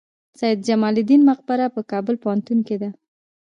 سید 0.39 0.59
جمال 0.67 0.95
الدین 0.99 1.21
مقبره 1.29 1.65
په 1.75 1.81
کابل 1.91 2.15
پوهنتون 2.23 2.59
کې 2.67 2.75
ده؟ 2.81 2.89